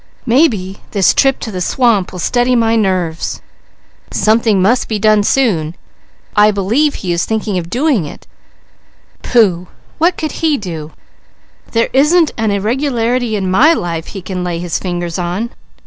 [0.25, 3.39] _Maybe this trip to the swamp will steady my nerves!
[4.11, 5.75] Something must be done soon, and
[6.35, 8.25] I believe, actually I believe he is thinking of doing it!
[9.21, 9.67] Pooh!
[9.99, 10.91] What could he do?
[11.73, 15.51] There isn't an irregularity in my life he can lay his fingers on!"